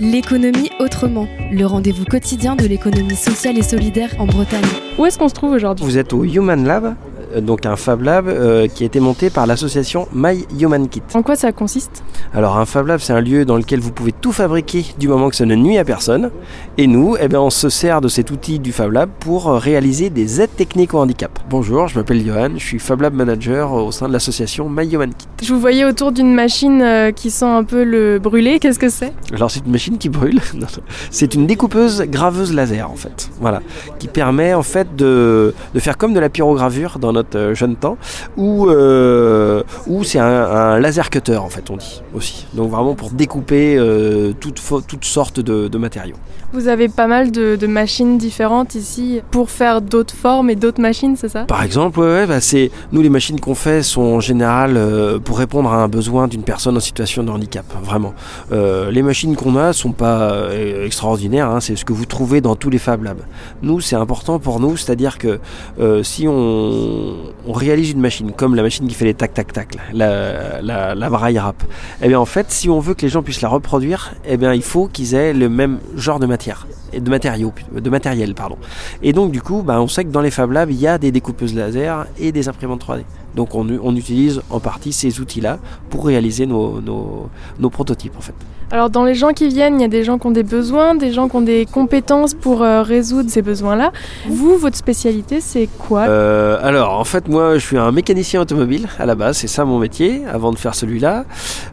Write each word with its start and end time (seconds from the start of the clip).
L'économie 0.00 0.70
autrement, 0.80 1.28
le 1.52 1.64
rendez-vous 1.66 2.04
quotidien 2.04 2.56
de 2.56 2.66
l'économie 2.66 3.14
sociale 3.14 3.56
et 3.58 3.62
solidaire 3.62 4.10
en 4.18 4.26
Bretagne. 4.26 4.64
Où 4.98 5.06
est-ce 5.06 5.16
qu'on 5.18 5.28
se 5.28 5.34
trouve 5.34 5.52
aujourd'hui? 5.52 5.84
Vous 5.84 5.98
êtes 5.98 6.12
au 6.12 6.24
Human 6.24 6.64
Lab, 6.64 6.96
donc 7.40 7.66
un 7.66 7.76
Fab 7.76 8.02
Lab 8.02 8.28
euh, 8.28 8.66
qui 8.66 8.82
a 8.82 8.86
été 8.86 9.00
monté 9.00 9.30
par 9.30 9.46
l'association 9.46 10.08
My 10.14 10.46
Human 10.58 10.88
Kit. 10.88 11.02
En 11.14 11.22
quoi 11.22 11.36
ça 11.36 11.52
consiste? 11.52 12.02
Alors 12.32 12.58
un 12.58 12.66
Fab 12.66 12.86
Lab, 12.86 13.00
c'est 13.00 13.12
un 13.12 13.20
lieu 13.20 13.44
dans 13.44 13.56
lequel 13.56 13.80
vous 13.80 13.92
pouvez 13.92 14.12
tout 14.12 14.32
fabriquer 14.32 14.84
du 14.98 15.08
moment 15.08 15.28
que 15.30 15.36
ça 15.36 15.46
ne 15.46 15.54
nuit 15.54 15.78
à 15.78 15.84
personne. 15.84 16.30
Et 16.78 16.86
nous, 16.86 17.16
eh 17.20 17.28
bien, 17.28 17.40
on 17.40 17.50
se 17.50 17.68
sert 17.68 18.00
de 18.00 18.08
cet 18.08 18.30
outil 18.30 18.58
du 18.58 18.72
Fab 18.72 18.92
Lab 18.92 19.10
pour 19.20 19.48
euh, 19.48 19.58
réaliser 19.58 20.10
des 20.10 20.40
aides 20.40 20.54
techniques 20.56 20.94
au 20.94 20.98
handicap. 20.98 21.38
Bonjour, 21.48 21.88
je 21.88 21.98
m'appelle 21.98 22.24
Johan, 22.24 22.50
je 22.56 22.64
suis 22.64 22.78
Fab 22.78 23.00
Lab 23.00 23.14
Manager 23.14 23.72
au 23.72 23.92
sein 23.92 24.08
de 24.08 24.12
l'association 24.12 24.68
My 24.68 24.92
Human 24.92 25.12
Kit. 25.12 25.26
Je 25.42 25.52
vous 25.52 25.60
voyais 25.60 25.84
autour 25.84 26.12
d'une 26.12 26.34
machine 26.34 26.82
euh, 26.82 27.12
qui 27.12 27.30
sent 27.30 27.44
un 27.44 27.64
peu 27.64 27.84
le 27.84 28.18
brûler. 28.18 28.58
Qu'est-ce 28.58 28.78
que 28.78 28.88
c'est? 28.88 29.12
Alors 29.32 29.50
c'est 29.50 29.64
une 29.64 29.72
machine 29.72 29.98
qui 29.98 30.08
brûle. 30.08 30.40
C'est 31.10 31.34
une 31.34 31.46
découpeuse 31.46 32.02
graveuse 32.02 32.52
laser 32.52 32.90
en 32.90 32.96
fait. 32.96 33.30
Voilà, 33.40 33.60
qui 33.98 34.08
permet 34.08 34.54
en 34.54 34.62
fait 34.62 34.96
de, 34.96 35.54
de 35.74 35.80
faire 35.80 35.96
comme 35.96 36.14
de 36.14 36.20
la 36.20 36.28
pyrogravure 36.28 36.98
dans 36.98 37.12
notre 37.12 37.23
euh, 37.34 37.54
jeune 37.54 37.76
temps, 37.76 37.96
ou 38.36 38.68
euh, 38.68 39.62
ou 39.86 40.04
c'est 40.04 40.18
un, 40.18 40.26
un 40.26 40.78
laser 40.80 41.10
cutter 41.10 41.36
en 41.36 41.48
fait 41.48 41.70
on 41.70 41.76
dit 41.76 42.02
aussi. 42.14 42.46
Donc 42.54 42.70
vraiment 42.70 42.94
pour 42.94 43.10
découper 43.10 43.76
euh, 43.76 44.32
toutes, 44.38 44.60
toutes 44.86 45.04
sortes 45.04 45.40
de, 45.40 45.68
de 45.68 45.78
matériaux. 45.78 46.16
Vous 46.52 46.68
avez 46.68 46.88
pas 46.88 47.08
mal 47.08 47.32
de, 47.32 47.56
de 47.56 47.66
machines 47.66 48.16
différentes 48.16 48.76
ici 48.76 49.20
pour 49.32 49.50
faire 49.50 49.80
d'autres 49.82 50.14
formes 50.14 50.50
et 50.50 50.54
d'autres 50.54 50.80
machines, 50.80 51.16
c'est 51.16 51.28
ça? 51.28 51.44
Par 51.44 51.64
exemple, 51.64 51.98
ouais, 51.98 52.26
bah, 52.26 52.40
c'est 52.40 52.70
nous 52.92 53.02
les 53.02 53.08
machines 53.08 53.40
qu'on 53.40 53.56
fait 53.56 53.82
sont 53.82 54.02
en 54.02 54.20
général 54.20 54.76
euh, 54.76 55.18
pour 55.18 55.38
répondre 55.38 55.72
à 55.72 55.82
un 55.82 55.88
besoin 55.88 56.28
d'une 56.28 56.44
personne 56.44 56.76
en 56.76 56.80
situation 56.80 57.24
de 57.24 57.30
handicap, 57.30 57.64
vraiment. 57.82 58.14
Euh, 58.52 58.92
les 58.92 59.02
machines 59.02 59.34
qu'on 59.34 59.56
a 59.56 59.72
sont 59.72 59.90
pas 59.90 60.30
euh, 60.30 60.86
extraordinaires, 60.86 61.50
hein, 61.50 61.58
c'est 61.60 61.74
ce 61.74 61.84
que 61.84 61.92
vous 61.92 62.06
trouvez 62.06 62.40
dans 62.40 62.54
tous 62.54 62.70
les 62.70 62.78
Fab 62.78 63.02
Labs. 63.02 63.22
Nous, 63.62 63.80
c'est 63.80 63.96
important 63.96 64.38
pour 64.38 64.60
nous, 64.60 64.76
c'est-à-dire 64.76 65.18
que 65.18 65.40
si 66.04 66.28
on, 66.28 67.13
on 67.46 67.52
réalise 67.52 67.90
une 67.90 68.00
machine 68.00 68.32
comme 68.32 68.54
la 68.54 68.62
machine 68.62 68.86
qui 68.86 68.94
fait 68.94 69.04
les 69.04 69.14
tac 69.14 69.34
tac 69.34 69.52
tac, 69.52 69.74
là, 69.74 69.82
la, 69.92 70.62
la, 70.62 70.94
la 70.94 71.10
braille 71.10 71.38
rap, 71.38 71.62
eh 72.02 72.08
bien 72.08 72.18
en 72.18 72.24
fait, 72.24 72.50
si 72.50 72.68
on 72.68 72.80
veut 72.80 72.94
que 72.94 73.02
les 73.02 73.08
gens 73.08 73.22
puissent 73.22 73.42
la 73.42 73.48
reproduire, 73.48 74.14
eh 74.26 74.36
bien 74.36 74.52
il 74.54 74.62
faut 74.62 74.86
qu'ils 74.88 75.14
aient 75.14 75.32
le 75.32 75.48
même 75.48 75.78
genre 75.96 76.20
de 76.20 76.26
matière 76.26 76.66
de 77.00 77.10
matériaux, 77.10 77.52
de 77.72 77.90
matériel, 77.90 78.34
pardon. 78.34 78.56
Et 79.02 79.12
donc 79.12 79.32
du 79.32 79.42
coup, 79.42 79.62
bah, 79.62 79.80
on 79.80 79.88
sait 79.88 80.04
que 80.04 80.10
dans 80.10 80.20
les 80.20 80.30
Fab 80.30 80.52
Labs, 80.52 80.70
il 80.70 80.80
y 80.80 80.86
a 80.86 80.98
des 80.98 81.12
découpeuses 81.12 81.54
laser 81.54 82.06
et 82.18 82.32
des 82.32 82.48
imprimantes 82.48 82.84
3D. 82.84 83.02
Donc 83.34 83.54
on, 83.54 83.66
on 83.82 83.96
utilise 83.96 84.42
en 84.50 84.60
partie 84.60 84.92
ces 84.92 85.20
outils-là 85.20 85.58
pour 85.90 86.06
réaliser 86.06 86.46
nos, 86.46 86.80
nos, 86.80 87.28
nos 87.58 87.70
prototypes 87.70 88.16
en 88.16 88.20
fait. 88.20 88.34
Alors 88.70 88.90
dans 88.90 89.04
les 89.04 89.14
gens 89.14 89.32
qui 89.32 89.48
viennent, 89.48 89.78
il 89.78 89.82
y 89.82 89.84
a 89.84 89.88
des 89.88 90.04
gens 90.04 90.18
qui 90.18 90.26
ont 90.26 90.30
des 90.32 90.42
besoins, 90.42 90.94
des 90.94 91.12
gens 91.12 91.28
qui 91.28 91.36
ont 91.36 91.42
des 91.42 91.66
compétences 91.66 92.34
pour 92.34 92.62
euh, 92.62 92.82
résoudre 92.82 93.30
ces 93.30 93.42
besoins-là. 93.42 93.92
Vous, 94.28 94.56
votre 94.56 94.76
spécialité, 94.76 95.40
c'est 95.40 95.68
quoi? 95.78 96.02
Euh, 96.02 96.58
alors, 96.62 96.98
en 97.04 97.06
fait, 97.06 97.28
moi, 97.28 97.58
je 97.58 97.66
suis 97.66 97.76
un 97.76 97.92
mécanicien 97.92 98.40
automobile 98.40 98.88
à 98.98 99.04
la 99.04 99.14
base, 99.14 99.36
c'est 99.36 99.46
ça 99.46 99.66
mon 99.66 99.78
métier, 99.78 100.22
avant 100.24 100.52
de 100.52 100.56
faire 100.58 100.74
celui-là. 100.74 101.26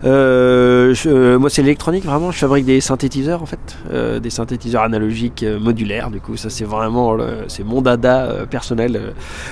Euh, 0.03 0.93
je- 0.93 1.37
moi, 1.37 1.49
c'est 1.49 1.61
l'électronique, 1.61 2.03
vraiment. 2.03 2.31
Je 2.31 2.37
fabrique 2.39 2.65
des 2.65 2.81
synthétiseurs, 2.81 3.41
en 3.41 3.45
fait, 3.45 3.77
euh, 3.93 4.19
des 4.19 4.29
synthétiseurs 4.29 4.81
analogiques 4.83 5.43
euh, 5.43 5.57
modulaires. 5.57 6.11
Du 6.11 6.19
coup, 6.19 6.35
ça, 6.35 6.49
c'est 6.49 6.65
vraiment, 6.65 7.15
c'est 7.47 7.63
mon 7.63 7.81
dada 7.81 8.23
euh, 8.25 8.45
personnel, 8.45 8.97
euh, 8.97 9.11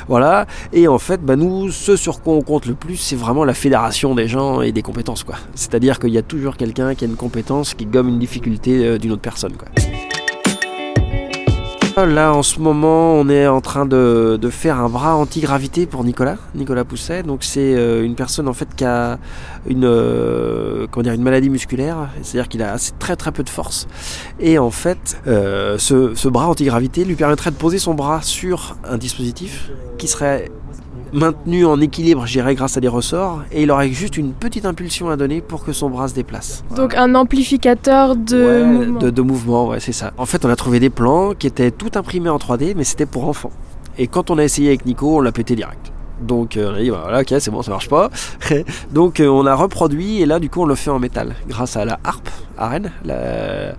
voilà. 0.10 0.48
Et 0.74 0.90
en 0.90 1.00
fait, 1.00 1.22
bah, 1.24 1.38
nous, 1.38 1.72
ce 1.72 1.96
sur 1.96 2.22
quoi 2.22 2.34
on 2.34 2.42
compte 2.42 2.66
le 2.66 2.74
plus, 2.74 2.98
c'est 2.98 3.16
vraiment 3.16 3.46
la 3.46 3.54
fédération 3.54 4.16
des 4.16 4.28
gens 4.28 4.60
et 4.60 4.74
des 4.74 4.82
compétences, 4.82 5.24
quoi. 5.24 5.36
C'est-à-dire 5.56 5.98
qu'il 6.00 6.10
y 6.12 6.18
a 6.18 6.24
toujours 6.24 6.58
quelqu'un 6.58 6.94
qui 6.94 7.06
a 7.06 7.08
une 7.08 7.16
compétence 7.16 7.74
qui 7.74 7.86
gomme 7.86 8.10
une 8.10 8.20
difficulté 8.20 8.86
euh, 8.86 8.98
d'une 8.98 9.14
autre 9.14 9.22
personne, 9.22 9.54
quoi. 9.54 9.70
Là, 12.06 12.34
en 12.34 12.44
ce 12.44 12.60
moment, 12.60 13.16
on 13.16 13.28
est 13.28 13.48
en 13.48 13.60
train 13.60 13.86
de, 13.86 14.40
faire 14.50 14.80
un 14.80 14.88
bras 14.88 15.16
anti-gravité 15.16 15.86
pour 15.86 16.06
Nicolas, 16.06 16.38
Nicolas 16.56 16.86
Pousset. 16.86 17.24
Donc, 17.24 17.44
c'est 17.44 17.76
euh, 17.76 18.06
une 18.06 18.16
personne 18.16 18.48
en 18.48 18.54
fait 18.54 18.74
qui 18.74 18.86
a 18.86 19.20
une, 19.68 19.84
euh, 19.84 20.88
comment 20.90 21.04
dire, 21.04 21.14
une 21.14 21.24
maladie 21.24 21.50
musculaire, 21.50 22.10
c'est-à-dire 22.22 22.48
qu'il 22.48 22.64
a 22.64 22.72
assez, 22.72 22.94
très 23.00 23.18
très 23.18 23.34
peu 23.34 23.44
de 23.44 23.50
force. 23.50 23.88
Et 24.40 24.58
en 24.60 24.72
fait, 24.72 25.22
euh, 25.28 25.78
ce, 25.78 26.16
ce 26.16 26.30
bras 26.30 26.48
anti-gravité 26.48 27.04
lui 27.04 27.16
permettrait 27.16 27.52
de 27.52 27.58
poser 27.58 27.80
son 27.80 27.96
bras 27.96 28.22
sur 28.22 28.78
un 28.86 28.98
dispositif 28.98 29.70
qui 29.98 30.08
serait 30.08 30.50
maintenu 31.14 31.66
en 31.66 31.80
équilibre, 31.82 32.26
je 32.26 32.34
dirais, 32.34 32.56
grâce 32.56 32.78
à 32.78 32.82
des 32.82 32.88
ressorts, 32.88 33.42
et 33.52 33.64
il 33.64 33.72
aurait 33.72 33.90
juste 33.90 34.18
une 34.18 34.34
petite 34.34 34.66
impulsion 34.66 35.10
à 35.10 35.16
donner 35.18 35.42
pour 35.42 35.64
que 35.64 35.74
son 35.74 35.90
bras 35.90 36.08
se 36.08 36.14
déplace. 36.14 36.64
Donc 36.76 36.94
un 36.96 37.16
amplificateur 37.16 38.16
de 38.16 38.38
Ouais, 38.46 38.64
mouvement. 38.64 39.00
de, 39.00 39.10
de 39.10 39.22
mouvement, 39.22 39.68
ouais, 39.70 39.80
c'est 39.80 39.92
ça. 39.92 40.12
En 40.18 40.26
fait, 40.26 40.46
on 40.46 40.50
a 40.50 40.56
trouvé 40.56 40.80
des 40.80 40.90
plans 40.90 41.34
qui 41.38 41.48
étaient 41.48 41.72
tout 41.72 41.92
imprimés 41.96 42.30
en 42.30 42.38
3D, 42.38 42.74
mais 42.76 42.84
c'était 42.84 43.06
pour 43.06 43.28
enfants. 43.28 43.52
Et 43.98 44.08
quand 44.08 44.30
on 44.32 44.38
a 44.38 44.44
essayé 44.44 44.70
avec 44.70 44.86
Nico, 44.86 45.18
on 45.18 45.22
l'a 45.22 45.32
pété 45.32 45.56
direct. 45.56 45.92
Donc 46.22 46.58
euh, 46.58 46.72
on 46.72 46.76
a 46.76 46.82
dit 46.82 46.92
bah, 46.92 47.00
voilà 47.04 47.22
ok 47.22 47.34
c'est 47.40 47.52
bon 47.52 47.62
ça 47.62 47.72
marche 47.72 47.90
pas. 47.90 48.10
Donc 48.92 49.20
euh, 49.20 49.28
on 49.28 49.46
a 49.46 49.56
reproduit 49.56 50.22
et 50.22 50.26
là 50.26 50.40
du 50.40 50.50
coup 50.50 50.62
on 50.62 50.66
le 50.66 50.76
fait 50.76 50.90
en 50.90 51.00
métal 51.00 51.36
grâce 51.48 51.78
à 51.78 51.86
la 51.86 52.00
harpe 52.04 52.30
à 52.58 52.68
Rennes, 52.68 52.92
la, 53.06 53.74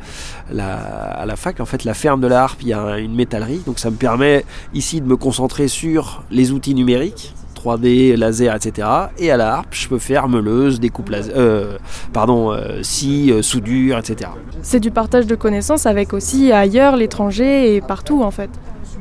à 0.54 1.26
la 1.26 1.36
fac 1.36 1.60
en 1.60 1.66
fait 1.66 1.84
la 1.84 1.92
ferme 1.92 2.20
de 2.20 2.26
la 2.26 2.42
harpe 2.42 2.62
il 2.62 2.68
y 2.68 2.72
a 2.72 2.98
une 2.98 3.14
métallerie 3.14 3.62
donc 3.66 3.78
ça 3.78 3.90
me 3.90 3.96
permet 3.96 4.44
ici 4.72 5.02
de 5.02 5.06
me 5.06 5.16
concentrer 5.16 5.68
sur 5.68 6.22
les 6.30 6.52
outils 6.52 6.74
numériques 6.74 7.34
3D, 7.62 8.16
laser, 8.16 8.54
etc. 8.54 8.88
Et 9.18 9.30
à 9.30 9.36
la 9.36 9.56
harpe, 9.56 9.68
je 9.72 9.86
peux 9.86 9.98
faire 9.98 10.28
meuleuse, 10.28 10.80
découpe 10.80 11.10
laser, 11.10 11.34
euh, 11.36 11.76
pardon, 12.10 12.52
euh, 12.52 12.82
scie, 12.82 13.34
soudure, 13.42 13.98
etc. 13.98 14.30
C'est 14.62 14.80
du 14.80 14.90
partage 14.90 15.26
de 15.26 15.34
connaissances 15.34 15.84
avec 15.84 16.14
aussi 16.14 16.52
ailleurs, 16.52 16.96
l'étranger 16.96 17.76
et 17.76 17.82
partout 17.82 18.22
en 18.22 18.30
fait. 18.30 18.48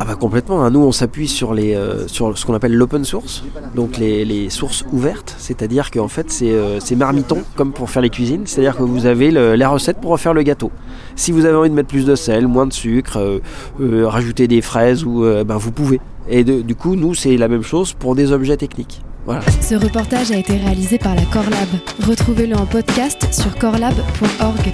Ah 0.01 0.05
bah 0.05 0.15
complètement, 0.15 0.63
hein. 0.63 0.69
nous 0.69 0.79
on 0.79 0.93
s'appuie 0.93 1.27
sur, 1.27 1.53
les, 1.53 1.75
euh, 1.75 2.07
sur 2.07 2.37
ce 2.37 2.45
qu'on 2.45 2.53
appelle 2.53 2.73
l'open 2.73 3.03
source, 3.03 3.43
donc 3.75 3.97
les, 3.97 4.23
les 4.23 4.49
sources 4.49 4.85
ouvertes, 4.93 5.35
c'est-à-dire 5.37 5.91
qu'en 5.91 6.07
fait 6.07 6.31
c'est 6.31 6.51
euh, 6.53 6.79
marmiton 6.95 7.39
comme 7.57 7.73
pour 7.73 7.89
faire 7.89 8.01
les 8.01 8.09
cuisines, 8.09 8.43
c'est-à-dire 8.45 8.77
que 8.77 8.83
vous 8.83 9.05
avez 9.05 9.29
le- 9.29 9.55
la 9.55 9.67
recette 9.67 9.97
pour 9.99 10.11
refaire 10.11 10.33
le 10.33 10.41
gâteau. 10.43 10.71
Si 11.17 11.33
vous 11.33 11.43
avez 11.43 11.55
envie 11.55 11.69
de 11.69 11.75
mettre 11.75 11.89
plus 11.89 12.05
de 12.05 12.15
sel, 12.15 12.47
moins 12.47 12.65
de 12.65 12.71
sucre, 12.71 13.17
euh, 13.17 13.39
euh, 13.81 14.07
rajouter 14.07 14.47
des 14.47 14.61
fraises, 14.61 15.03
ou, 15.03 15.21
ben 15.45 15.57
vous 15.57 15.71
pouvez. 15.71 15.99
Et 16.29 16.45
du 16.45 16.75
coup 16.75 16.95
nous 16.95 17.13
c'est 17.13 17.35
la 17.35 17.49
même 17.49 17.63
chose 17.63 17.91
pour 17.91 18.15
des 18.15 18.31
objets 18.31 18.55
techniques. 18.55 19.01
Voilà. 19.25 19.41
Ce 19.61 19.75
reportage 19.75 20.31
a 20.31 20.37
été 20.37 20.55
réalisé 20.55 20.97
par 20.97 21.13
la 21.13 21.23
Corlab. 21.23 21.67
Retrouvez-le 22.07 22.55
en 22.55 22.65
podcast 22.65 23.27
sur 23.33 23.53
corlab.org. 23.57 24.73